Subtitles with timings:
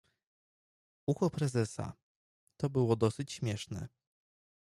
[1.05, 1.93] Ucho prezesa.
[2.57, 3.87] To było dosyć śmieszne.